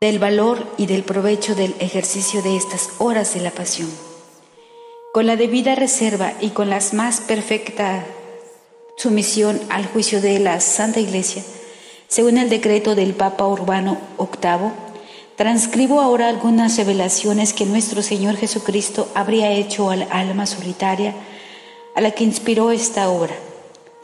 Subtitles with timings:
[0.00, 3.88] del valor y del provecho del ejercicio de estas horas de la pasión.
[5.12, 8.04] Con la debida reserva y con la más perfecta
[8.96, 11.42] sumisión al juicio de la Santa Iglesia,
[12.08, 14.72] según el decreto del Papa Urbano VIII,
[15.36, 21.14] transcribo ahora algunas revelaciones que nuestro Señor Jesucristo habría hecho al alma solitaria
[21.94, 23.34] a la que inspiró esta obra.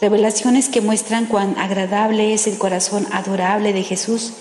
[0.01, 4.33] Revelaciones que muestran cuán agradable es el corazón adorable de Jesús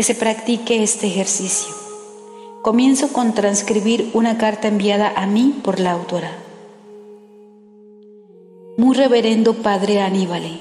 [0.00, 1.74] que se practique este ejercicio.
[2.62, 6.32] Comienzo con transcribir una carta enviada a mí por la autora.
[8.78, 10.58] Muy reverendo Padre Aníbal,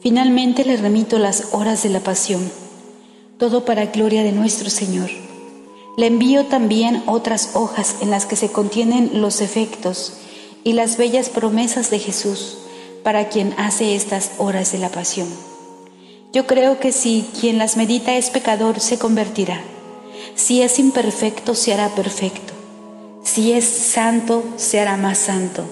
[0.00, 2.48] finalmente le remito las horas de la pasión,
[3.38, 5.10] todo para gloria de nuestro Señor.
[5.96, 10.12] Le envío también otras hojas en las que se contienen los efectos
[10.62, 12.58] y las bellas promesas de Jesús
[13.02, 15.53] para quien hace estas horas de la pasión.
[16.34, 19.60] Yo creo que si quien las medita es pecador, se convertirá.
[20.34, 22.52] Si es imperfecto, se hará perfecto.
[23.22, 25.64] Si es santo, se hará más santo.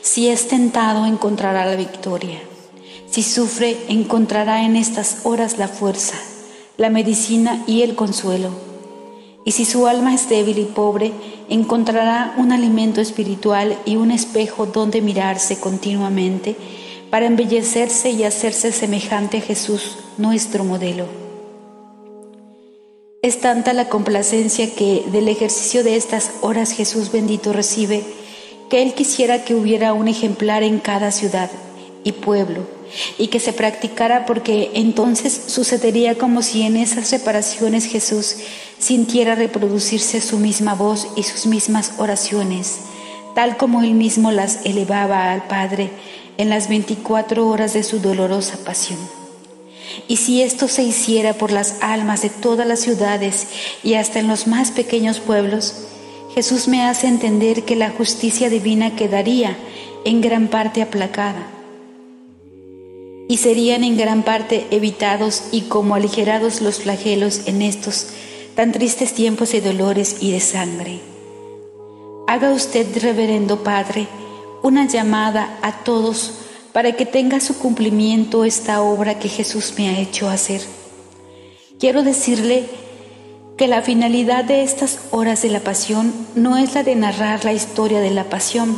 [0.00, 2.40] Si es tentado, encontrará la victoria.
[3.10, 6.16] Si sufre, encontrará en estas horas la fuerza,
[6.78, 8.48] la medicina y el consuelo.
[9.44, 11.12] Y si su alma es débil y pobre,
[11.50, 16.56] encontrará un alimento espiritual y un espejo donde mirarse continuamente
[17.12, 21.04] para embellecerse y hacerse semejante a Jesús, nuestro modelo.
[23.20, 28.02] Es tanta la complacencia que del ejercicio de estas horas Jesús bendito recibe,
[28.70, 31.50] que Él quisiera que hubiera un ejemplar en cada ciudad
[32.02, 32.66] y pueblo,
[33.18, 38.36] y que se practicara porque entonces sucedería como si en esas reparaciones Jesús
[38.78, 42.78] sintiera reproducirse su misma voz y sus mismas oraciones,
[43.34, 45.90] tal como Él mismo las elevaba al Padre
[46.38, 48.98] en las 24 horas de su dolorosa pasión.
[50.08, 53.46] Y si esto se hiciera por las almas de todas las ciudades
[53.82, 55.74] y hasta en los más pequeños pueblos,
[56.34, 59.56] Jesús me hace entender que la justicia divina quedaría
[60.04, 61.46] en gran parte aplacada
[63.28, 68.08] y serían en gran parte evitados y como aligerados los flagelos en estos
[68.54, 71.00] tan tristes tiempos de dolores y de sangre.
[72.26, 74.06] Haga usted, reverendo Padre,
[74.62, 76.32] una llamada a todos
[76.72, 80.62] para que tenga su cumplimiento esta obra que Jesús me ha hecho hacer.
[81.78, 82.64] Quiero decirle
[83.56, 87.52] que la finalidad de estas horas de la pasión no es la de narrar la
[87.52, 88.74] historia de la pasión,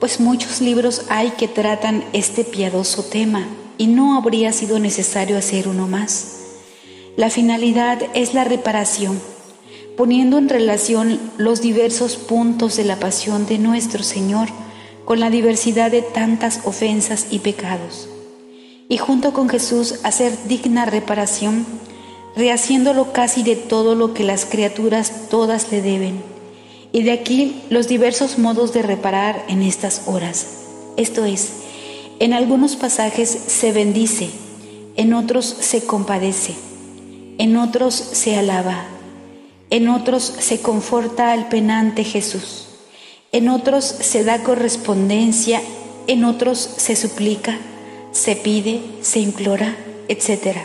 [0.00, 3.46] pues muchos libros hay que tratan este piadoso tema
[3.78, 6.36] y no habría sido necesario hacer uno más.
[7.16, 9.20] La finalidad es la reparación,
[9.96, 14.48] poniendo en relación los diversos puntos de la pasión de nuestro Señor,
[15.06, 18.08] con la diversidad de tantas ofensas y pecados,
[18.88, 21.64] y junto con Jesús hacer digna reparación,
[22.34, 26.20] rehaciéndolo casi de todo lo que las criaturas todas le deben.
[26.92, 30.46] Y de aquí los diversos modos de reparar en estas horas.
[30.96, 31.52] Esto es,
[32.18, 34.28] en algunos pasajes se bendice,
[34.96, 36.54] en otros se compadece,
[37.38, 38.86] en otros se alaba,
[39.70, 42.65] en otros se conforta al penante Jesús
[43.36, 45.60] en otros se da correspondencia,
[46.06, 47.58] en otros se suplica,
[48.10, 49.76] se pide, se implora,
[50.08, 50.56] etc.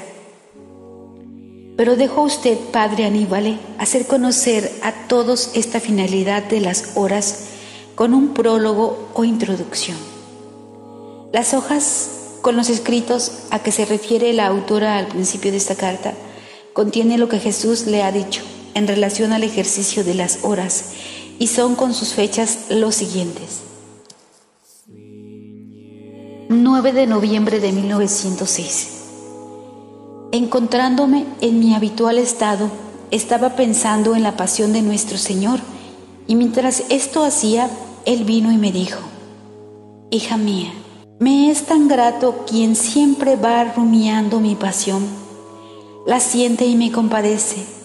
[1.75, 7.47] Pero dejó usted, Padre Aníbal, hacer conocer a todos esta finalidad de las horas
[7.95, 9.97] con un prólogo o introducción.
[11.33, 15.75] Las hojas con los escritos a que se refiere la autora al principio de esta
[15.75, 16.13] carta
[16.71, 18.43] contiene lo que Jesús le ha dicho
[18.75, 20.93] en relación al ejercicio de las horas
[21.41, 23.61] y son con sus fechas los siguientes.
[26.49, 28.89] 9 de noviembre de 1906.
[30.31, 32.69] Encontrándome en mi habitual estado,
[33.09, 35.59] estaba pensando en la pasión de nuestro Señor
[36.27, 37.71] y mientras esto hacía,
[38.05, 38.99] Él vino y me dijo,
[40.11, 40.71] Hija mía,
[41.19, 45.07] me es tan grato quien siempre va rumiando mi pasión,
[46.05, 47.80] la siente y me compadece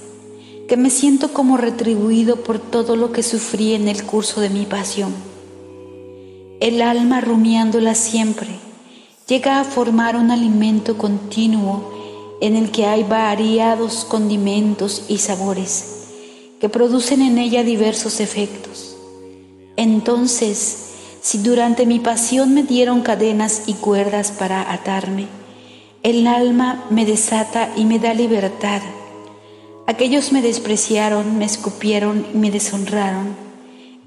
[0.68, 4.66] que me siento como retribuido por todo lo que sufrí en el curso de mi
[4.66, 5.14] pasión.
[6.58, 8.48] El alma rumiándola siempre
[9.28, 11.92] llega a formar un alimento continuo
[12.40, 15.92] en el que hay variados condimentos y sabores
[16.60, 18.96] que producen en ella diversos efectos.
[19.76, 20.90] Entonces,
[21.20, 25.28] si durante mi pasión me dieron cadenas y cuerdas para atarme,
[26.02, 28.80] el alma me desata y me da libertad
[29.88, 33.36] Aquellos me despreciaron, me escupieron y me deshonraron.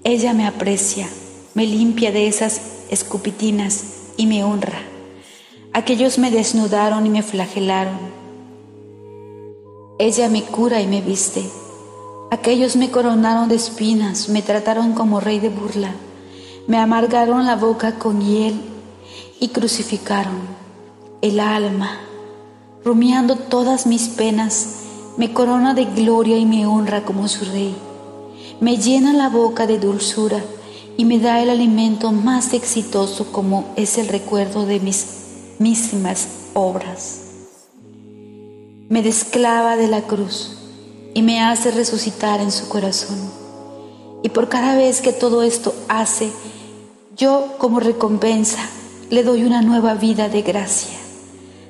[0.03, 1.07] Ella me aprecia,
[1.53, 3.83] me limpia de esas escupitinas
[4.17, 4.81] y me honra.
[5.71, 7.97] Aquellos me desnudaron y me flagelaron.
[9.99, 11.43] Ella me cura y me viste.
[12.29, 15.93] Aquellos me coronaron de espinas, me trataron como rey de burla,
[16.67, 18.59] me amargaron la boca con hiel
[19.39, 20.41] y crucificaron
[21.21, 22.01] el alma,
[22.83, 24.88] rumiando todas mis penas,
[25.19, 27.75] me corona de gloria y me honra como su rey.
[28.59, 30.43] Me llena la boca de dulzura
[30.97, 35.05] y me da el alimento más exitoso como es el recuerdo de mis
[35.59, 37.29] mísimas obras
[38.89, 40.57] me desclava de la cruz
[41.13, 43.17] y me hace resucitar en su corazón.
[44.23, 46.31] Y por cada vez que todo esto hace,
[47.15, 48.67] yo como recompensa
[49.11, 50.97] le doy una nueva vida de gracia,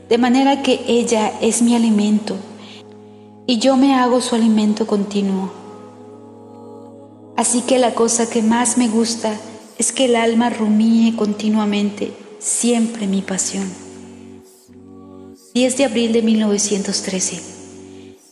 [0.07, 2.37] de manera que ella es mi alimento
[3.49, 5.51] y yo me hago su alimento continuo.
[7.35, 9.35] Así que la cosa que más me gusta
[9.79, 13.67] es que el alma rumíe continuamente, siempre mi pasión.
[15.55, 17.41] 10 de abril de 1913.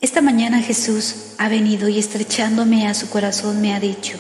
[0.02, 4.20] Esta mañana Jesús ha venido y estrechándome a su corazón me ha dicho,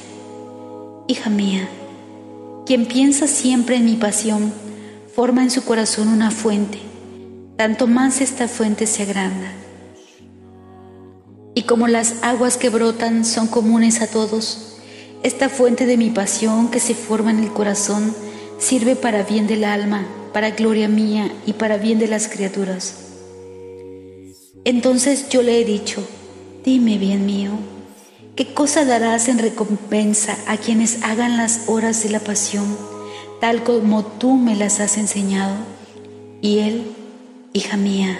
[1.07, 1.69] Hija mía,
[2.65, 4.51] quien piensa siempre en mi pasión,
[5.15, 6.79] forma en su corazón una fuente,
[7.55, 9.66] tanto más esta fuente se agranda.
[11.57, 14.75] Y como las aguas que brotan son comunes a todos,
[15.23, 18.13] esta fuente de mi pasión que se forma en el corazón
[18.59, 23.07] sirve para bien del alma para gloria mía y para bien de las criaturas.
[24.65, 26.07] Entonces yo le he dicho,
[26.63, 27.53] dime bien mío,
[28.35, 32.77] ¿qué cosa darás en recompensa a quienes hagan las horas de la pasión,
[33.41, 35.55] tal como tú me las has enseñado?
[36.39, 36.91] Y él,
[37.53, 38.19] hija mía,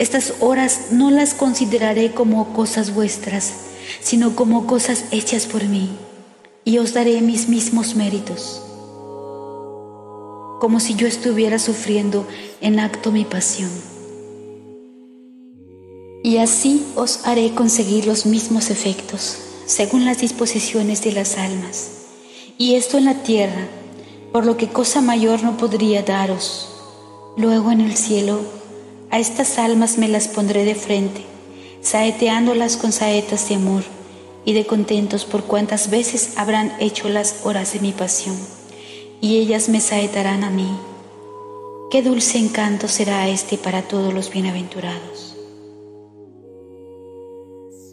[0.00, 3.52] estas horas no las consideraré como cosas vuestras,
[4.00, 5.90] sino como cosas hechas por mí,
[6.64, 8.62] y os daré mis mismos méritos
[10.60, 12.26] como si yo estuviera sufriendo
[12.60, 13.70] en acto mi pasión.
[16.22, 21.90] Y así os haré conseguir los mismos efectos, según las disposiciones de las almas,
[22.58, 23.68] y esto en la tierra,
[24.32, 26.68] por lo que cosa mayor no podría daros.
[27.38, 28.40] Luego en el cielo,
[29.10, 31.22] a estas almas me las pondré de frente,
[31.82, 33.82] saeteándolas con saetas de amor
[34.44, 38.36] y de contentos por cuantas veces habrán hecho las horas de mi pasión
[39.20, 40.68] y ellas me saetarán a mí.
[41.90, 45.36] Qué dulce encanto será este para todos los bienaventurados.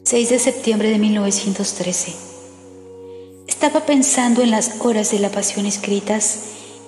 [0.04, 2.14] 6 de septiembre de 1913.
[3.48, 6.40] Estaba pensando en las horas de la pasión escritas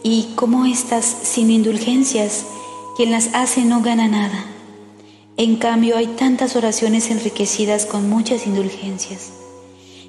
[0.04, 2.46] y cómo estas sin indulgencias,
[3.00, 4.44] quien las hace no gana nada.
[5.38, 9.32] En cambio hay tantas oraciones enriquecidas con muchas indulgencias.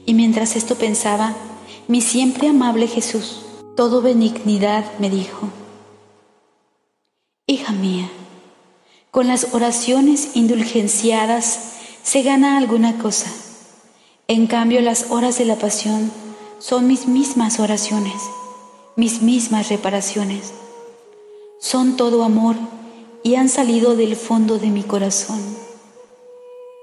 [0.06, 1.36] Y mientras esto pensaba,
[1.86, 3.42] mi siempre amable Jesús,
[3.76, 5.50] todo benignidad, me dijo,
[7.46, 8.10] Hija mía,
[9.12, 13.30] con las oraciones indulgenciadas se gana alguna cosa.
[14.26, 16.10] En cambio, las horas de la pasión
[16.58, 18.20] son mis mismas oraciones,
[18.96, 20.54] mis mismas reparaciones.
[21.60, 22.56] Son todo amor
[23.22, 25.40] y han salido del fondo de mi corazón.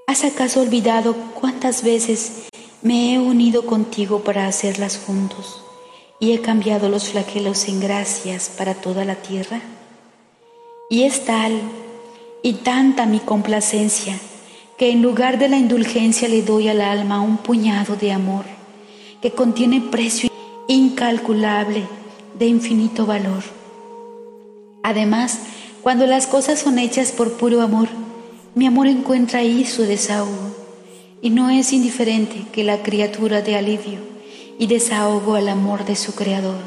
[0.06, 2.48] ¿Has acaso olvidado cuántas veces
[2.82, 5.62] me he unido contigo para hacerlas juntos?
[6.20, 9.60] y he cambiado los flagelos en gracias para toda la tierra?
[10.90, 11.60] Y es tal
[12.42, 14.18] y tanta mi complacencia
[14.76, 18.44] que en lugar de la indulgencia le doy al alma un puñado de amor
[19.20, 20.30] que contiene precio
[20.68, 21.84] incalculable
[22.38, 23.42] de infinito valor.
[24.82, 25.40] Además,
[25.88, 27.88] cuando las cosas son hechas por puro amor,
[28.54, 30.54] mi amor encuentra ahí su desahogo
[31.22, 33.98] y no es indiferente que la criatura de alivio
[34.58, 36.58] y desahogo al amor de su Creador.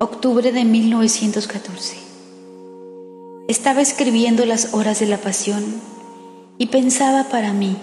[0.00, 1.96] Octubre de 1914.
[3.48, 5.62] Estaba escribiendo las horas de la pasión
[6.56, 7.76] y pensaba para mí,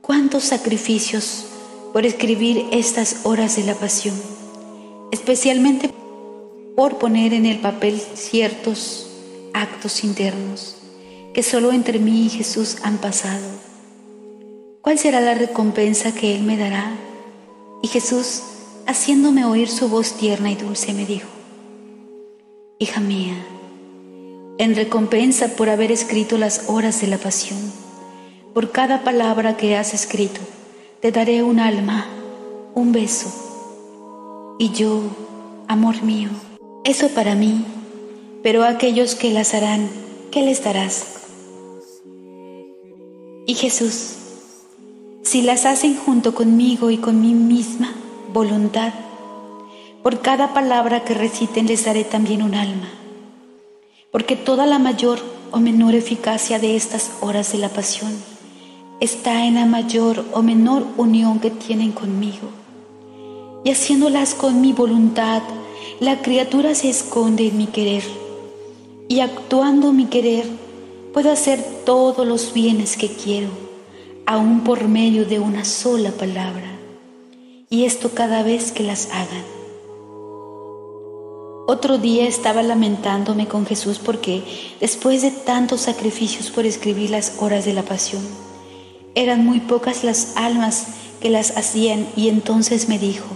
[0.00, 1.48] cuántos sacrificios
[1.92, 4.14] por escribir estas horas de la pasión,
[5.12, 5.90] especialmente
[6.76, 9.08] por poner en el papel ciertos
[9.54, 10.76] actos internos
[11.34, 13.66] que solo entre mí y Jesús han pasado
[14.86, 16.92] ¿Cuál será la recompensa que Él me dará?
[17.82, 18.44] Y Jesús,
[18.86, 21.26] haciéndome oír su voz tierna y dulce, me dijo,
[22.78, 23.34] Hija mía,
[24.58, 27.58] en recompensa por haber escrito las horas de la pasión,
[28.54, 30.40] por cada palabra que has escrito,
[31.00, 32.06] te daré un alma,
[32.76, 33.26] un beso.
[34.60, 35.02] Y yo,
[35.66, 36.28] amor mío,
[36.86, 37.64] eso para mí,
[38.44, 39.90] pero a aquellos que las harán,
[40.30, 41.04] ¿qué les darás?
[43.44, 44.14] Y Jesús,
[45.22, 47.92] si las hacen junto conmigo y con mi misma
[48.32, 48.92] voluntad,
[50.04, 52.88] por cada palabra que reciten les daré también un alma,
[54.12, 55.18] porque toda la mayor
[55.50, 58.12] o menor eficacia de estas horas de la pasión
[59.00, 62.48] está en la mayor o menor unión que tienen conmigo.
[63.64, 65.42] Y haciéndolas con mi voluntad,
[66.00, 68.04] la criatura se esconde en mi querer.
[69.08, 70.46] Y actuando mi querer,
[71.12, 73.48] puedo hacer todos los bienes que quiero,
[74.26, 76.78] aun por medio de una sola palabra.
[77.70, 79.56] Y esto cada vez que las hagan.
[81.68, 84.44] Otro día estaba lamentándome con Jesús porque
[84.80, 88.22] después de tantos sacrificios por escribir las horas de la pasión,
[89.16, 90.86] eran muy pocas las almas
[91.20, 93.26] que las hacían y entonces me dijo,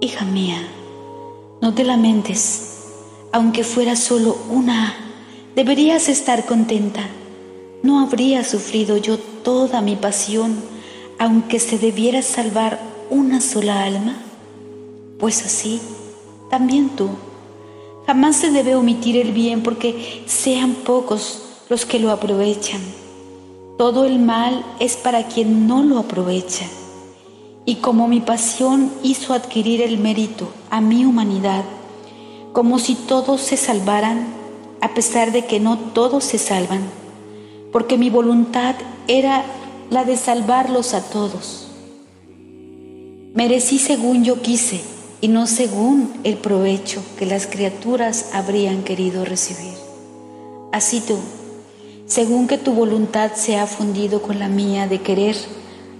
[0.00, 0.68] Hija mía,
[1.66, 2.84] no te lamentes,
[3.32, 4.94] aunque fuera solo una,
[5.56, 7.08] deberías estar contenta.
[7.82, 10.54] ¿No habría sufrido yo toda mi pasión
[11.18, 12.78] aunque se debiera salvar
[13.10, 14.14] una sola alma?
[15.18, 15.80] Pues así,
[16.50, 17.08] también tú.
[18.06, 22.80] Jamás se debe omitir el bien porque sean pocos los que lo aprovechan
[23.76, 26.64] todo el mal es para quien no lo aprovecha.
[27.66, 31.64] Y como mi pasión hizo adquirir el mérito a mi humanidad,
[32.52, 34.28] como si todos se salvaran,
[34.80, 36.80] a pesar de que no todos se salvan,
[37.72, 38.76] porque mi voluntad
[39.08, 39.44] era
[39.90, 41.66] la de salvarlos a todos.
[43.34, 44.80] Merecí según yo quise
[45.20, 49.74] y no según el provecho que las criaturas habrían querido recibir.
[50.72, 51.18] Así tú,
[52.06, 55.36] según que tu voluntad se ha fundido con la mía de querer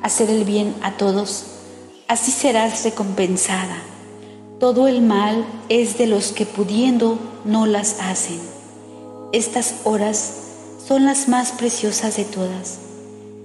[0.02, 1.55] hacer el bien a todos,
[2.08, 3.78] así serás recompensada.
[4.60, 8.40] Todo el mal es de los que pudiendo no las hacen.
[9.32, 10.32] Estas horas
[10.86, 12.78] son las más preciosas de todas,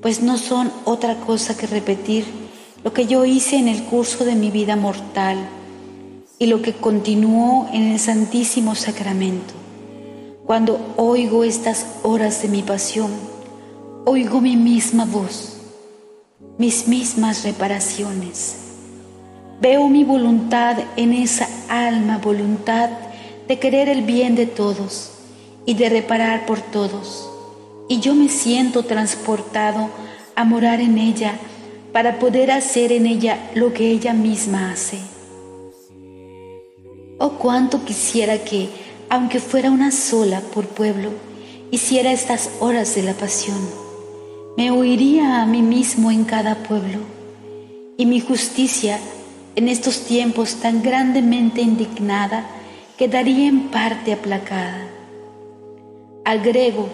[0.02, 2.26] pues no son otra cosa que repetir
[2.84, 5.38] lo que yo hice en el curso de mi vida mortal
[6.40, 9.54] y lo que continuó en el Santísimo Sacramento.
[10.46, 13.12] Cuando oigo estas horas de mi pasión,
[14.06, 15.61] oigo mi misma voz,
[16.62, 18.56] mis mismas reparaciones.
[19.62, 22.92] Veo mi voluntad en esa alma voluntad
[23.48, 25.10] de querer el bien de todos
[25.66, 27.28] y de reparar por todos.
[27.90, 29.90] Y yo me siento transportado
[30.36, 31.34] a morar en ella
[31.94, 35.00] para poder hacer en ella lo que ella misma hace.
[37.18, 38.70] Oh, cuánto quisiera que
[39.10, 41.10] aunque fuera una sola por pueblo,
[41.72, 43.91] hiciera estas horas de la pasión.
[44.58, 47.00] Me oiría a mí mismo en cada pueblo,
[47.98, 49.00] y mi justicia
[49.56, 52.46] en estos tiempos tan grandemente indignada
[52.98, 54.88] quedaría en parte aplacada.
[56.26, 56.88] Agrego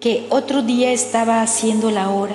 [0.00, 2.34] que otro día estaba haciendo la hora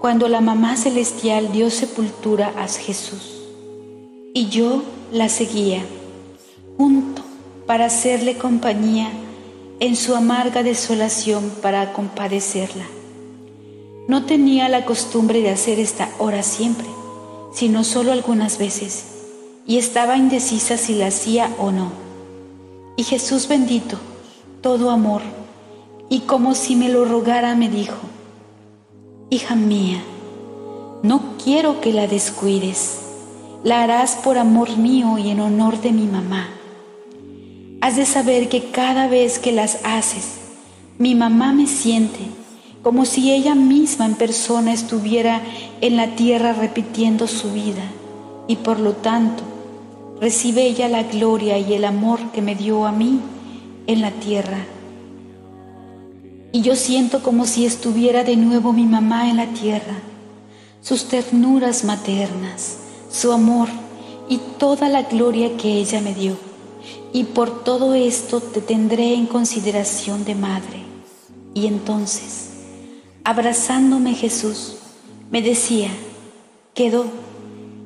[0.00, 3.42] cuando la mamá celestial dio sepultura a Jesús
[4.34, 5.82] y yo la seguía
[6.76, 7.22] junto
[7.66, 9.10] para hacerle compañía
[9.80, 12.84] en su amarga desolación para compadecerla.
[14.08, 16.86] No tenía la costumbre de hacer esta hora siempre,
[17.52, 19.04] sino solo algunas veces,
[19.66, 21.92] y estaba indecisa si la hacía o no.
[22.96, 23.98] Y Jesús bendito,
[24.60, 25.22] todo amor,
[26.08, 27.96] y como si me lo rogara, me dijo,
[29.30, 30.02] Hija mía,
[31.02, 32.98] no quiero que la descuides,
[33.62, 36.48] la harás por amor mío y en honor de mi mamá
[37.84, 40.38] Has de saber que cada vez que las haces,
[40.96, 42.20] mi mamá me siente
[42.84, 45.40] como si ella misma en persona estuviera
[45.80, 47.82] en la tierra repitiendo su vida
[48.46, 49.42] y por lo tanto
[50.20, 53.20] recibe ella la gloria y el amor que me dio a mí
[53.86, 54.66] en la tierra.
[56.52, 59.98] Y yo siento como si estuviera de nuevo mi mamá en la tierra,
[60.82, 62.76] sus ternuras maternas,
[63.10, 63.68] su amor
[64.28, 66.36] y toda la gloria que ella me dio
[67.14, 70.82] y por todo esto te tendré en consideración de madre.
[71.54, 72.53] Y entonces,
[73.24, 74.76] abrazándome Jesús,
[75.30, 75.88] me decía,
[76.74, 77.06] quedó,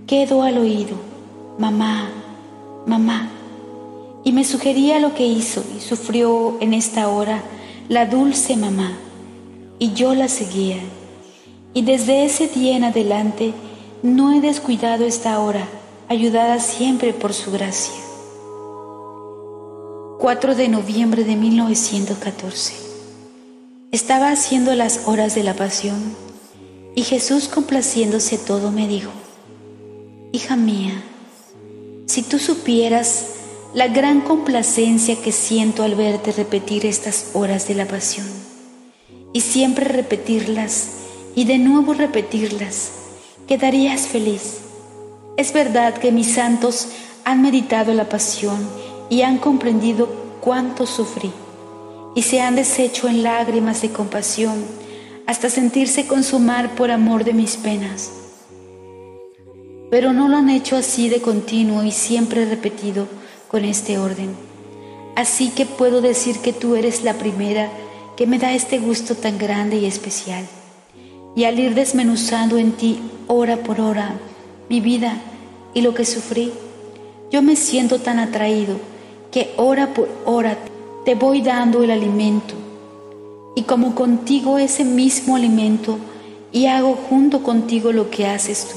[0.09, 0.97] quedó al oído,
[1.59, 2.11] mamá,
[2.87, 3.31] mamá,
[4.25, 7.43] y me sugería lo que hizo y sufrió en esta hora
[7.89, 8.93] la dulce mamá,
[9.79, 10.79] y yo la seguía.
[11.73, 13.55] Y desde ese día en adelante
[14.03, 15.69] no he descuidado esta hora,
[16.09, 17.95] ayudada siempre por su gracia.
[20.19, 22.88] 4 de noviembre de 1914.
[23.91, 26.15] Estaba haciendo las horas de la pasión
[26.95, 29.11] y Jesús complaciéndose todo me dijo,
[30.31, 31.03] Hija mía,
[32.05, 33.29] si tú supieras
[33.73, 38.27] la gran complacencia que siento al verte repetir estas horas de la pasión
[39.33, 40.89] y siempre repetirlas
[41.35, 42.91] y de nuevo repetirlas,
[43.47, 44.59] quedarías feliz.
[45.39, 46.89] Es verdad que mis santos
[47.25, 48.69] han meditado la pasión
[49.09, 50.11] y han comprendido
[50.43, 51.33] cuánto sufrí.
[52.15, 54.65] Y se han deshecho en lágrimas de compasión
[55.27, 58.11] hasta sentirse consumar por amor de mis penas.
[59.91, 63.07] Pero no lo han hecho así de continuo y siempre repetido
[63.49, 64.35] con este orden.
[65.17, 67.71] Así que puedo decir que tú eres la primera
[68.17, 70.45] que me da este gusto tan grande y especial.
[71.37, 74.15] Y al ir desmenuzando en ti hora por hora
[74.69, 75.17] mi vida
[75.75, 76.53] y lo que sufrí,
[77.31, 78.79] yo me siento tan atraído
[79.31, 80.57] que hora por hora
[81.09, 82.53] te voy dando el alimento.
[83.55, 85.97] Y como contigo ese mismo alimento
[86.53, 88.77] y hago junto contigo lo que haces tú.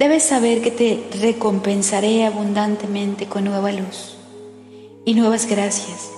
[0.00, 4.16] Debes saber que te recompensaré abundantemente con nueva luz
[5.04, 6.10] y nuevas gracias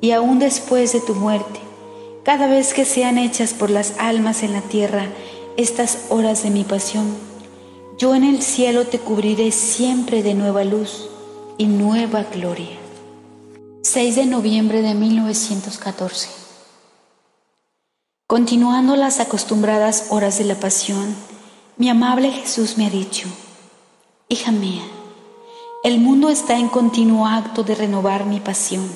[0.00, 1.60] y aún después de tu muerte,
[2.24, 5.06] cada vez que sean hechas por las almas en la tierra
[5.56, 7.06] estas horas de mi pasión,
[7.96, 11.08] yo en el cielo te cubriré siempre de nueva luz
[11.58, 12.85] y nueva gloria.
[13.86, 16.28] 6 de noviembre de 1914.
[18.26, 21.14] Continuando las acostumbradas horas de la pasión,
[21.76, 23.28] mi amable Jesús me ha dicho,
[24.28, 24.82] Hija mía,
[25.84, 28.90] el mundo está en continuo acto de renovar mi pasión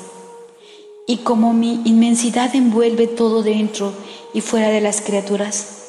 [1.06, 3.92] y como mi inmensidad envuelve todo dentro
[4.34, 5.84] y fuera de las criaturas,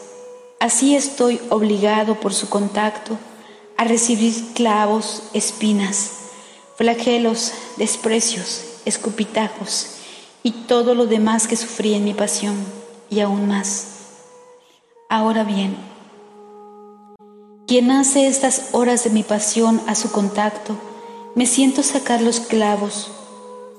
[0.59, 3.17] así estoy obligado por su contacto
[3.77, 6.11] a recibir clavos, espinas,
[6.77, 9.97] flagelos, desprecios, escupitajos
[10.43, 12.55] y todo lo demás que sufrí en mi pasión
[13.09, 13.87] y aún más.
[15.09, 15.75] Ahora bien,
[17.67, 20.75] quien hace estas horas de mi pasión a su contacto,
[21.35, 23.11] me siento sacar los clavos,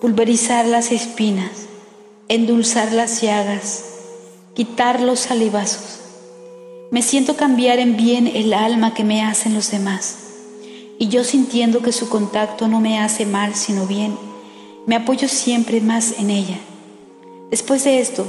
[0.00, 1.68] pulverizar las espinas,
[2.28, 3.84] endulzar las llagas,
[4.54, 6.00] quitar los salivazos.
[6.90, 10.16] Me siento cambiar en bien el alma que me hacen los demás.
[10.98, 14.16] Y yo sintiendo que su contacto no me hace mal sino bien,
[14.86, 16.58] me apoyo siempre más en ella.
[17.50, 18.26] Después de esto,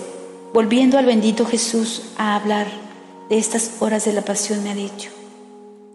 [0.53, 2.67] volviendo al bendito Jesús a hablar
[3.29, 5.09] de estas horas de la pasión, me ha dicho,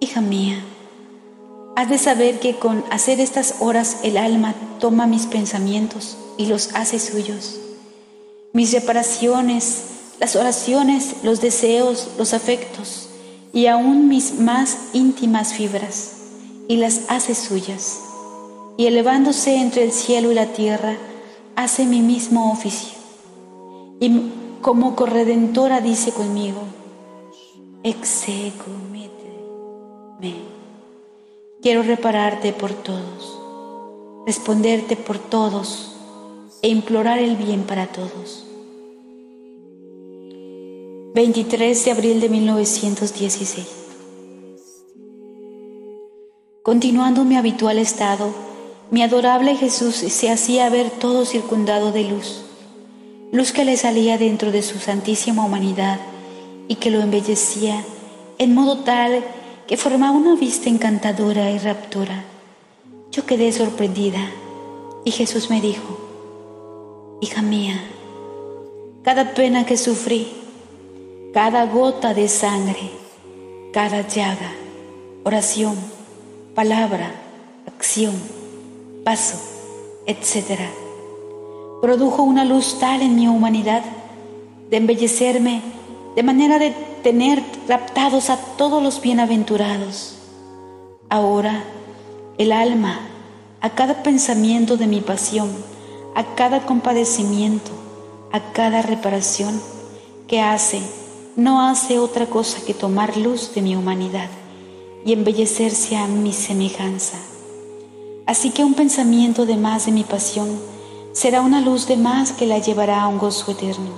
[0.01, 0.65] Hija mía,
[1.79, 6.75] Has de saber que con hacer estas horas el alma toma mis pensamientos y los
[6.75, 7.61] hace suyos.
[8.53, 9.83] Mis reparaciones,
[10.19, 13.11] las oraciones, los deseos, los afectos
[13.53, 16.15] y aún mis más íntimas fibras
[16.67, 18.01] y las hace suyas.
[18.79, 20.97] Y elevándose entre el cielo y la tierra,
[21.57, 22.97] hace mi mismo oficio.
[24.01, 24.31] Y
[24.63, 26.63] como corredentora dice conmigo,
[27.83, 28.71] execo
[30.21, 30.49] me.
[31.61, 33.39] Quiero repararte por todos,
[34.27, 35.97] responderte por todos
[36.63, 38.47] e implorar el bien para todos.
[41.15, 43.67] 23 de abril de 1916.
[46.63, 48.48] Continuando mi habitual estado,
[48.91, 52.45] mi adorable Jesús se hacía ver todo circundado de luz,
[53.33, 56.01] luz que le salía dentro de su santísima humanidad
[56.69, 57.85] y que lo embellecía
[58.39, 59.23] en modo tal
[59.67, 62.25] que formaba una vista encantadora y raptura.
[63.11, 64.31] Yo quedé sorprendida
[65.05, 65.99] y Jesús me dijo,
[67.21, 67.79] hija mía,
[69.03, 70.29] cada pena que sufrí,
[71.35, 72.91] cada gota de sangre,
[73.73, 74.53] cada llaga,
[75.25, 75.77] oración,
[76.55, 77.13] palabra,
[77.67, 78.15] acción,
[79.09, 79.39] paso,
[80.05, 80.69] etc.,
[81.81, 83.83] produjo una luz tal en mi humanidad
[84.69, 85.63] de embellecerme
[86.15, 90.19] de manera de tener raptados a todos los bienaventurados.
[91.09, 91.65] Ahora
[92.37, 93.01] el alma,
[93.63, 95.49] a cada pensamiento de mi pasión,
[96.15, 97.71] a cada compadecimiento,
[98.31, 99.59] a cada reparación
[100.27, 100.83] que hace,
[101.35, 104.29] no hace otra cosa que tomar luz de mi humanidad
[105.07, 107.17] y embellecerse a mi semejanza.
[108.29, 110.61] Así que un pensamiento de más de mi pasión
[111.13, 113.89] será una luz de más que la llevará a un gozo eterno.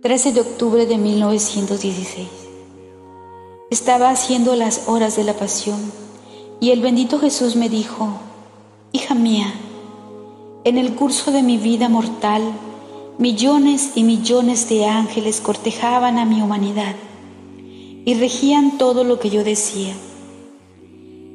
[0.00, 2.28] 13 de octubre de 1916.
[3.70, 5.80] Estaba haciendo las horas de la pasión
[6.60, 8.08] y el bendito Jesús me dijo,
[8.92, 9.52] Hija mía,
[10.62, 12.52] en el curso de mi vida mortal,
[13.18, 16.94] millones y millones de ángeles cortejaban a mi humanidad
[18.04, 19.92] y regían todo lo que yo decía,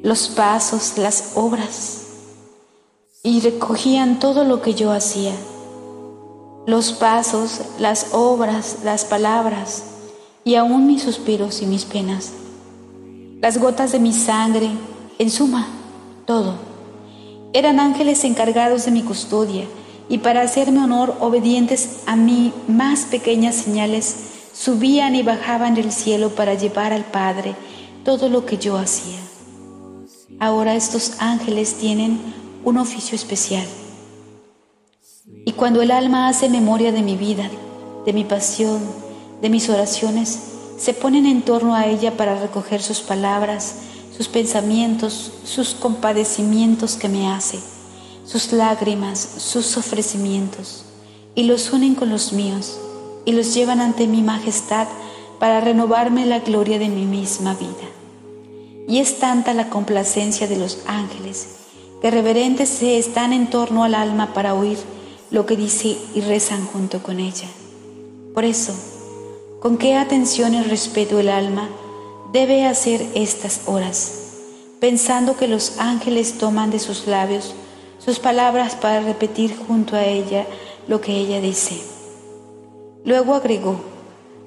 [0.01, 2.07] los pasos, las obras,
[3.23, 5.33] y recogían todo lo que yo hacía
[6.69, 9.83] los pasos, las obras, las palabras
[10.43, 12.31] y aún mis suspiros y mis penas.
[13.41, 14.69] Las gotas de mi sangre,
[15.17, 15.67] en suma,
[16.27, 16.53] todo.
[17.53, 19.65] Eran ángeles encargados de mi custodia
[20.09, 24.15] y para hacerme honor obedientes a mí más pequeñas señales,
[24.53, 27.55] subían y bajaban del cielo para llevar al Padre
[28.05, 29.28] todo lo que yo hacía.
[30.39, 32.19] Ahora estos ángeles tienen
[32.63, 33.67] un oficio especial
[35.59, 37.49] cuando el alma hace memoria de mi vida,
[38.05, 38.79] de mi pasión,
[39.41, 40.39] de mis oraciones,
[40.77, 43.75] se ponen en torno a ella para recoger sus palabras,
[44.15, 47.59] sus pensamientos, sus compadecimientos que me hace,
[48.23, 50.85] sus lágrimas, sus ofrecimientos,
[51.35, 52.79] y los unen con los míos,
[53.25, 54.87] y los llevan ante mi majestad
[55.39, 57.98] para renovarme la gloria de mi misma vida.
[58.89, 61.59] Y es tanta la complacencia de los ángeles,
[62.01, 64.79] que reverentes se están en torno al alma para oír
[65.29, 67.47] lo que dice y rezan junto con ella.
[68.33, 68.73] Por eso,
[69.61, 71.69] con qué atención y respeto el alma
[72.33, 74.11] debe hacer estas horas,
[74.79, 77.53] pensando que los ángeles toman de sus labios
[77.99, 80.47] sus palabras para repetir junto a ella
[80.87, 81.79] lo que ella dice.
[83.05, 83.81] Luego agregó,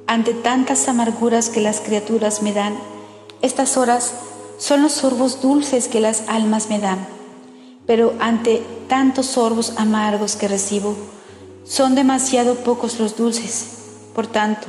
[0.09, 2.75] ante tantas amarguras que las criaturas me dan,
[3.43, 4.15] estas horas
[4.59, 7.07] son los sorbos dulces que las almas me dan,
[7.87, 10.97] pero ante tantos sorbos amargos que recibo,
[11.65, 13.79] son demasiado pocos los dulces,
[14.15, 14.67] por tanto,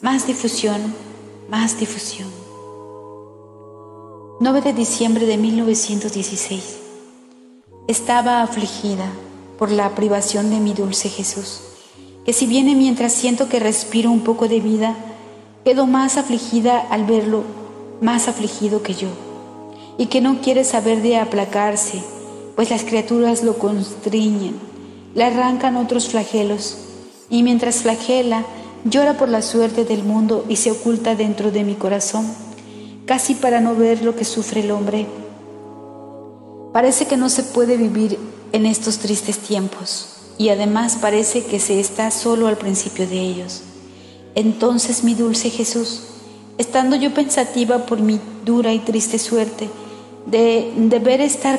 [0.00, 0.94] más difusión,
[1.50, 2.28] más difusión.
[4.40, 6.76] 9 de diciembre de 1916.
[7.88, 9.06] Estaba afligida
[9.58, 11.60] por la privación de mi dulce Jesús
[12.24, 14.94] que si viene mientras siento que respiro un poco de vida,
[15.64, 17.44] quedo más afligida al verlo
[18.00, 19.08] más afligido que yo,
[19.98, 22.02] y que no quiere saber de aplacarse,
[22.56, 24.54] pues las criaturas lo constriñen,
[25.14, 26.78] le arrancan otros flagelos,
[27.28, 28.44] y mientras flagela,
[28.84, 32.26] llora por la suerte del mundo y se oculta dentro de mi corazón,
[33.06, 35.06] casi para no ver lo que sufre el hombre.
[36.72, 38.18] Parece que no se puede vivir
[38.52, 40.08] en estos tristes tiempos
[40.38, 43.62] y además parece que se está solo al principio de ellos.
[44.34, 46.02] Entonces mi dulce Jesús,
[46.58, 49.68] estando yo pensativa por mi dura y triste suerte
[50.26, 51.58] de deber estar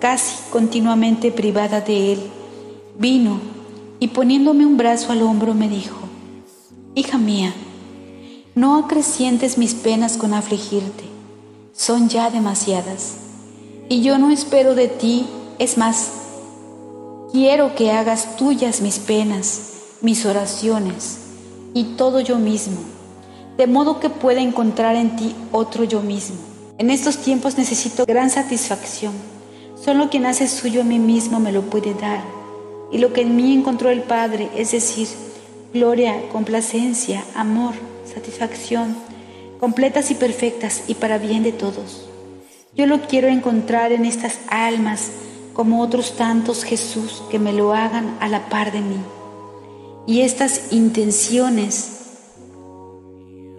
[0.00, 2.20] casi continuamente privada de Él,
[2.98, 3.40] vino
[3.98, 5.96] y poniéndome un brazo al hombro me dijo,
[6.94, 7.54] Hija mía,
[8.54, 11.04] no acrecientes mis penas con afligirte,
[11.72, 13.16] son ya demasiadas,
[13.88, 15.26] y yo no espero de ti,
[15.58, 16.12] es más,
[17.32, 19.60] Quiero que hagas tuyas mis penas,
[20.00, 21.18] mis oraciones
[21.74, 22.78] y todo yo mismo,
[23.60, 26.38] de modo que pueda encontrar en ti otro yo mismo.
[26.78, 29.12] En estos tiempos necesito gran satisfacción.
[29.76, 32.24] Solo quien hace suyo a mí mismo me lo puede dar.
[32.90, 35.08] Y lo que en mí encontró el Padre, es decir,
[35.74, 37.74] gloria, complacencia, amor,
[38.06, 38.96] satisfacción,
[39.60, 42.08] completas y perfectas y para bien de todos.
[42.74, 45.10] Yo lo quiero encontrar en estas almas
[45.52, 48.96] como otros tantos Jesús que me lo hagan a la par de mí.
[50.06, 51.99] Y estas intenciones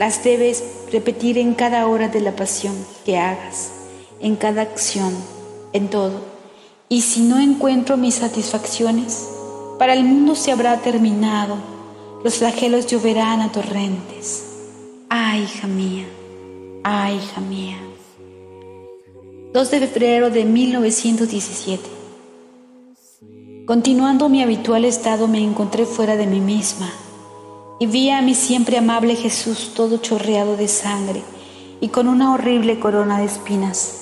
[0.02, 2.74] las debes repetir en cada hora de la pasión
[3.06, 3.72] que hagas,
[4.20, 5.14] en cada acción,
[5.74, 6.22] en todo.
[6.90, 9.30] Y si no encuentro mis satisfacciones,
[9.78, 11.56] para el mundo se habrá terminado,
[12.24, 14.44] los flagelos lloverán a torrentes.
[15.08, 16.08] Ay, hija mía,
[16.84, 17.78] ay, hija mía.
[19.54, 21.84] 2 de febrero de 1917.
[23.68, 26.92] Continuando mi habitual estado me encontré fuera de mí misma
[27.82, 31.24] y vi a mi siempre amable Jesús todo chorreado de sangre
[31.80, 34.02] y con una horrible corona de espinas.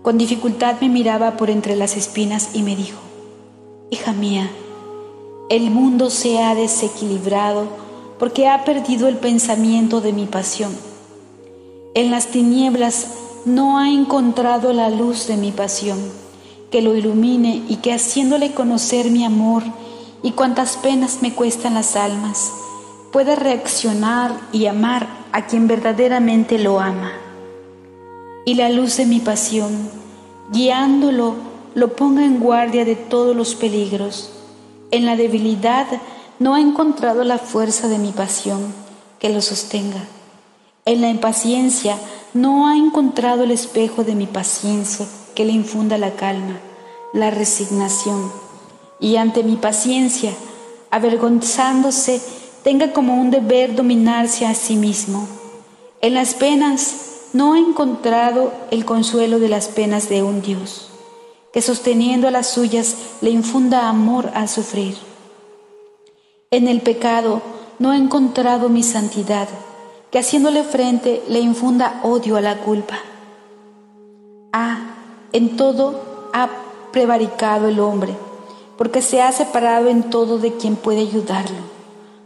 [0.00, 2.98] Con dificultad me miraba por entre las espinas y me dijo,
[3.90, 4.50] Hija mía,
[5.50, 7.68] el mundo se ha desequilibrado
[8.18, 10.74] porque ha perdido el pensamiento de mi pasión.
[11.94, 13.08] En las tinieblas
[13.44, 15.98] no ha encontrado la luz de mi pasión,
[16.70, 19.64] que lo ilumine y que haciéndole conocer mi amor
[20.24, 22.50] y cuantas penas me cuestan las almas,
[23.12, 27.12] pueda reaccionar y amar a quien verdaderamente lo ama.
[28.46, 29.90] Y la luz de mi pasión,
[30.50, 31.34] guiándolo,
[31.74, 34.32] lo ponga en guardia de todos los peligros.
[34.90, 35.86] En la debilidad
[36.38, 38.72] no ha encontrado la fuerza de mi pasión
[39.18, 40.04] que lo sostenga.
[40.86, 41.98] En la impaciencia
[42.32, 46.60] no ha encontrado el espejo de mi paciencia que le infunda la calma,
[47.12, 48.32] la resignación,
[49.00, 50.32] y ante mi paciencia,
[50.90, 52.20] avergonzándose,
[52.62, 55.28] tenga como un deber dominarse a sí mismo.
[56.00, 60.88] En las penas no ha encontrado el consuelo de las penas de un Dios,
[61.52, 64.96] que sosteniendo a las suyas le infunda amor al sufrir.
[66.50, 67.42] En el pecado
[67.78, 69.48] no ha encontrado mi santidad,
[70.10, 72.98] que haciéndole frente le infunda odio a la culpa.
[74.52, 74.78] Ah,
[75.32, 76.48] en todo ha
[76.92, 78.14] prevaricado el hombre,
[78.76, 81.74] porque se ha separado en todo de quien puede ayudarlo.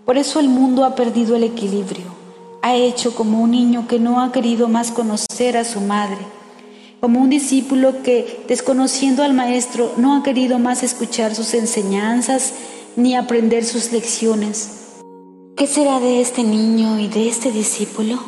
[0.04, 2.06] Por eso el mundo ha perdido el equilibrio,
[2.62, 6.18] ha hecho como un niño que no ha querido más conocer a su madre,
[7.00, 12.54] como un discípulo que, desconociendo al Maestro, no ha querido más escuchar sus enseñanzas
[12.96, 14.70] ni aprender sus lecciones.
[15.56, 18.18] ¿Qué será de este niño y de este discípulo?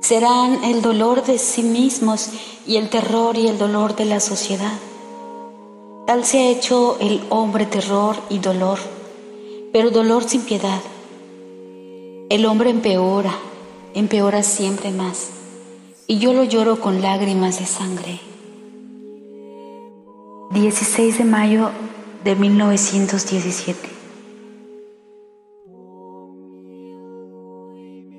[0.00, 2.28] Serán el dolor de sí mismos
[2.66, 4.72] y el terror y el dolor de la sociedad.
[6.06, 8.78] Tal se ha hecho el hombre terror y dolor,
[9.72, 10.82] pero dolor sin piedad.
[12.28, 13.32] El hombre empeora,
[13.94, 15.30] empeora siempre más,
[16.06, 18.20] y yo lo lloro con lágrimas de sangre.
[20.50, 21.70] 16 de mayo
[22.22, 23.88] de 1917.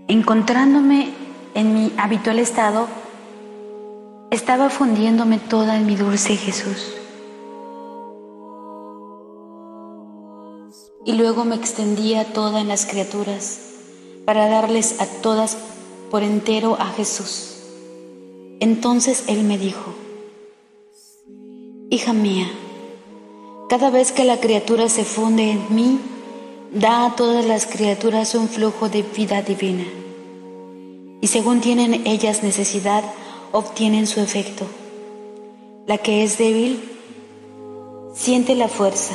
[0.08, 1.14] Encontrándome
[1.54, 2.88] en mi habitual estado,
[4.32, 7.05] estaba fundiéndome toda en mi dulce Jesús.
[11.06, 13.60] Y luego me extendía toda en las criaturas
[14.26, 15.56] para darles a todas
[16.10, 17.52] por entero a Jesús.
[18.60, 19.94] Entonces Él me dijo,
[21.90, 22.48] Hija mía,
[23.70, 26.00] cada vez que la criatura se funde en mí,
[26.74, 29.86] da a todas las criaturas un flujo de vida divina.
[31.22, 33.04] Y según tienen ellas necesidad,
[33.52, 34.66] obtienen su efecto.
[35.88, 36.82] La que es débil
[38.14, 39.14] siente la fuerza,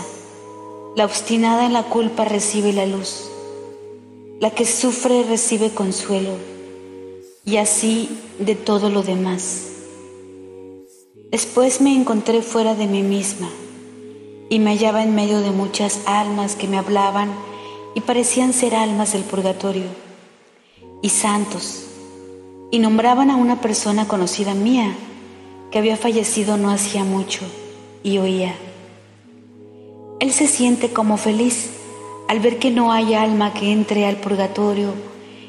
[0.96, 3.30] la obstinada en la culpa recibe la luz.
[4.40, 6.30] La que sufre recibe consuelo
[7.44, 9.66] y así de todo lo demás.
[11.30, 13.48] Después me encontré fuera de mí misma
[14.48, 17.30] y me hallaba en medio de muchas almas que me hablaban
[17.94, 19.86] y parecían ser almas del purgatorio
[21.02, 21.84] y santos
[22.72, 24.94] y nombraban a una persona conocida mía
[25.70, 27.42] que había fallecido no hacía mucho
[28.02, 28.56] y oía.
[30.20, 31.70] Él se siente como feliz
[32.28, 34.92] al ver que no hay alma que entre al purgatorio,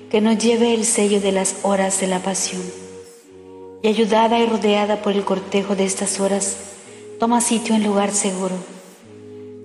[0.10, 2.62] que no lleve el sello de las horas de la pasión.
[3.84, 6.56] Y ayudada y rodeada por el cortejo de estas horas,
[7.20, 8.56] toma sitio en lugar seguro.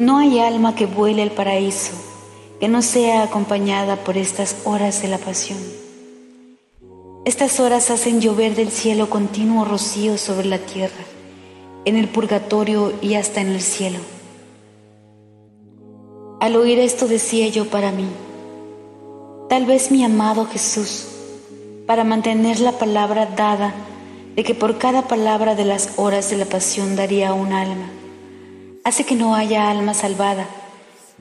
[0.01, 1.92] No hay alma que vuele al paraíso,
[2.59, 5.59] que no sea acompañada por estas horas de la pasión.
[7.25, 11.05] Estas horas hacen llover del cielo continuo rocío sobre la tierra,
[11.85, 14.15] en el purgatorio y hasta en el cielo.
[16.38, 18.07] Al oír esto decía yo para mí,
[19.49, 21.07] tal vez mi amado Jesús,
[21.87, 23.75] para mantener la palabra dada
[24.35, 27.88] de que por cada palabra de las horas de la pasión daría un alma,
[28.85, 30.46] hace que no haya alma salvada,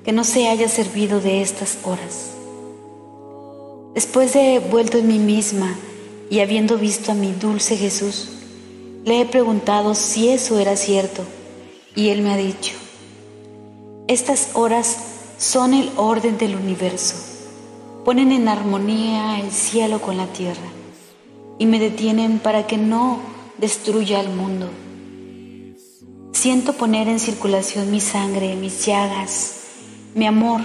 [0.04, 2.32] que no se haya servido de estas horas.
[3.94, 5.74] Después de vuelto en mí misma
[6.30, 8.28] y habiendo visto a mi dulce Jesús,
[9.06, 11.24] le he preguntado si eso era cierto,
[11.96, 12.74] y él me ha dicho,
[14.08, 14.98] estas horas
[15.40, 17.16] son el orden del universo,
[18.06, 20.70] ponen en armonía el cielo con la tierra
[21.58, 23.20] y me detienen para que no
[23.58, 24.70] destruya el mundo.
[26.34, 29.56] Siento poner en circulación mi sangre, mis llagas,
[30.14, 30.62] mi amor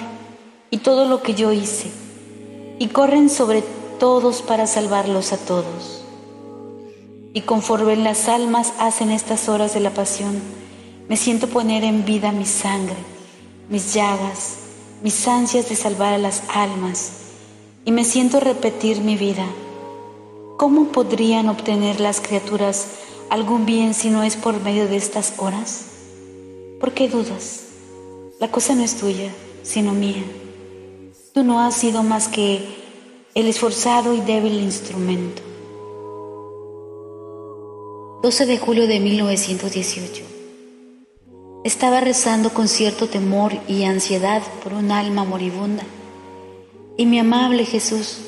[0.70, 1.90] y todo lo que yo hice,
[2.78, 3.62] y corren sobre
[3.98, 6.04] todos para salvarlos a todos.
[7.32, 10.40] Y conforme las almas hacen estas horas de la pasión,
[11.08, 12.96] me siento poner en vida mi sangre,
[13.70, 14.56] mis llagas,
[15.00, 17.12] mis ansias de salvar a las almas
[17.84, 19.46] y me siento repetir mi vida.
[20.58, 22.88] ¿Cómo podrían obtener las criaturas
[23.30, 25.84] algún bien si no es por medio de estas horas?
[26.80, 27.66] ¿Por qué dudas?
[28.40, 29.30] La cosa no es tuya,
[29.62, 30.24] sino mía.
[31.32, 32.76] Tú no has sido más que
[33.36, 35.42] el esforzado y débil instrumento.
[38.22, 40.29] 12 de julio de 1918
[41.62, 45.82] estaba rezando con cierto temor y ansiedad por un alma moribunda.
[46.96, 48.18] Y mi amable Jesús,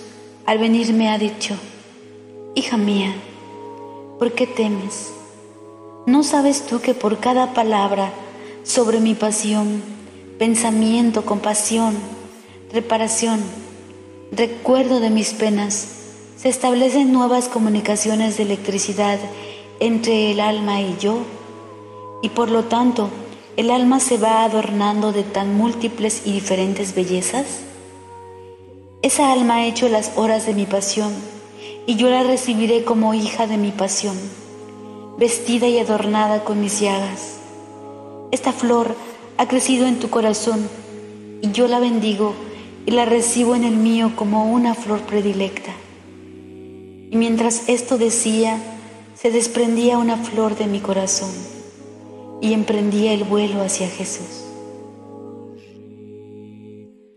[0.45, 1.55] al venir, me ha dicho,
[2.55, 3.15] Hija mía,
[4.19, 5.13] ¿por qué temes?
[6.07, 8.13] ¿No sabes tú que por cada palabra
[8.63, 9.83] sobre mi pasión,
[10.39, 11.97] pensamiento, compasión,
[12.71, 13.41] reparación,
[14.31, 15.89] recuerdo de mis penas,
[16.37, 19.19] se establecen nuevas comunicaciones de electricidad
[19.81, 21.21] entre el alma y yo?
[22.23, 23.11] Y por lo tanto,
[23.57, 27.45] el alma se va adornando de tan múltiples y diferentes bellezas?
[29.03, 31.13] Esa alma ha hecho las horas de mi pasión
[31.87, 34.17] y yo la recibiré como hija de mi pasión,
[35.19, 37.41] vestida y adornada con mis llagas.
[38.31, 38.97] Esta flor
[39.37, 40.67] ha crecido en tu corazón
[41.43, 42.35] y yo la bendigo
[42.87, 45.73] y la recibo en el mío como una flor predilecta.
[47.11, 48.57] Y mientras esto decía,
[49.15, 51.52] se desprendía una flor de mi corazón
[52.43, 54.43] y emprendía el vuelo hacia Jesús.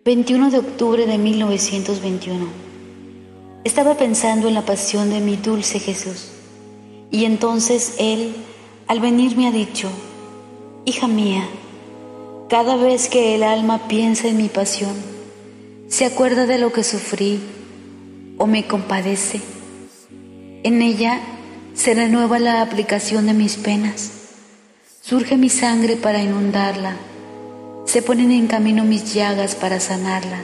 [0.05, 2.45] 21 de octubre de 1921.
[3.63, 6.27] Estaba pensando en la pasión de mi dulce Jesús
[7.09, 8.35] Y entonces Él,
[8.85, 9.89] al venir, me ha dicho,
[10.85, 11.43] Hija mía,
[12.47, 14.93] cada vez que el alma piensa en mi pasión,
[15.87, 17.39] se acuerda de lo que sufrí
[18.37, 19.41] o me compadece,
[20.61, 21.19] en ella
[21.73, 24.14] se renueva la aplicación de mis penas,
[25.07, 26.95] surge mi sangre para inundarla,
[27.85, 30.41] se ponen en camino mis llagas para sanarla,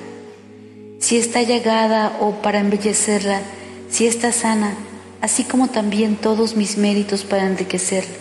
[1.00, 3.42] si está llagada o para embellecerla,
[3.90, 4.76] si está sana,
[5.20, 8.14] así como también todos mis méritos para enriquecerla.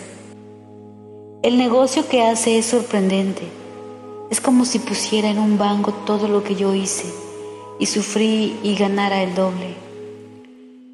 [1.43, 3.43] El negocio que hace es sorprendente.
[4.31, 7.05] Es como si pusiera en un banco todo lo que yo hice
[7.77, 9.75] y sufrí y ganara el doble.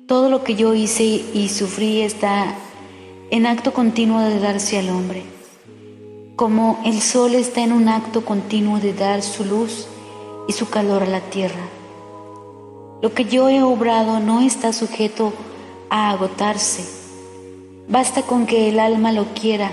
[0.08, 2.54] Todo lo que yo hice y sufrí está
[3.30, 5.24] en acto continuo de darse al hombre,
[6.38, 9.88] como el sol está en un acto continuo de dar su luz
[10.48, 11.68] y su calor a la tierra.
[13.02, 15.34] Lo que yo he obrado no está sujeto
[15.90, 16.86] a agotarse.
[17.88, 19.72] Basta con que el alma lo quiera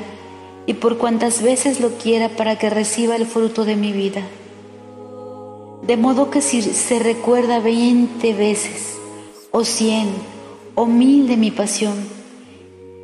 [0.65, 4.23] y por cuantas veces lo quiera para que reciba el fruto de mi vida.
[5.83, 8.97] De modo que si se recuerda veinte veces,
[9.51, 10.09] o cien,
[10.75, 11.95] o mil de mi pasión,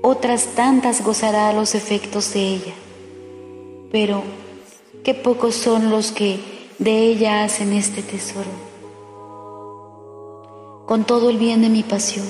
[0.01, 2.73] otras tantas gozará los efectos de ella.
[3.91, 4.23] Pero,
[5.03, 6.39] qué pocos son los que
[6.79, 8.51] de ella hacen este tesoro.
[10.87, 12.27] Con todo el bien de mi pasión,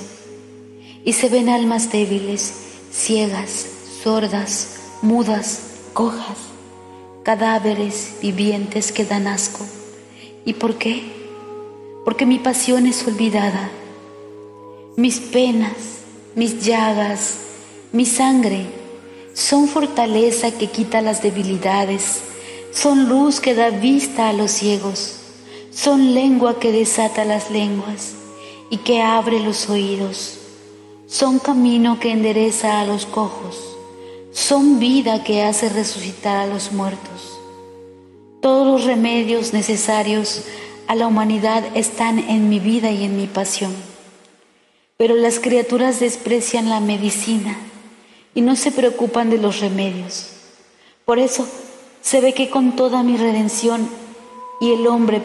[1.05, 2.53] y se ven almas débiles,
[2.90, 3.66] ciegas,
[4.03, 6.38] sordas, mudas, cojas,
[7.23, 9.64] cadáveres vivientes que dan asco.
[10.44, 11.03] ¿Y por qué?
[12.05, 13.70] Porque mi pasión es olvidada.
[14.96, 15.77] Mis penas,
[16.35, 17.38] mis llagas,
[17.92, 18.79] mi sangre
[19.34, 22.22] son fortaleza que quita las debilidades,
[22.72, 25.16] son luz que da vista a los ciegos,
[25.70, 28.14] son lengua que desata las lenguas
[28.70, 30.38] y que abre los oídos,
[31.06, 33.70] son camino que endereza a los cojos.
[34.32, 37.36] Son vida que hace resucitar a los muertos.
[38.40, 40.44] Todos los remedios necesarios
[40.86, 43.74] a la humanidad están en mi vida y en mi pasión.
[44.96, 47.56] Pero las criaturas desprecian la medicina
[48.34, 50.30] y no se preocupan de los remedios.
[51.04, 51.46] Por eso
[52.00, 53.88] se ve que con toda mi redención
[54.60, 55.22] y el hombre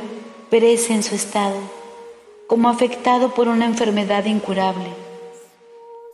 [0.50, 1.58] perece en su estado,
[2.48, 4.88] como afectado por una enfermedad incurable.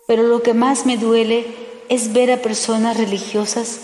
[0.07, 1.45] Pero lo que más me duele
[1.89, 3.79] es ver a personas religiosas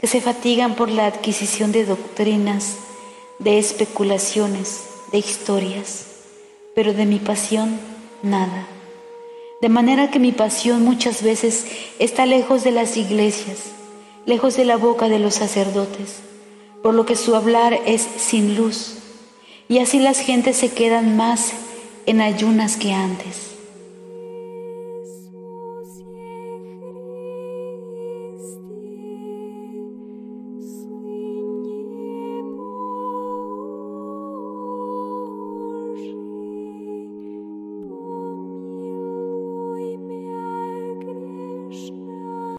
[0.00, 2.76] que se fatigan por la adquisición de doctrinas,
[3.38, 6.06] de especulaciones, de historias,
[6.74, 7.78] pero de mi pasión
[8.22, 8.77] nada.
[9.60, 11.66] De manera que mi pasión muchas veces
[11.98, 13.72] está lejos de las iglesias,
[14.24, 16.20] lejos de la boca de los sacerdotes,
[16.82, 18.98] por lo que su hablar es sin luz,
[19.68, 21.52] y así las gentes se quedan más
[22.06, 23.57] en ayunas que antes.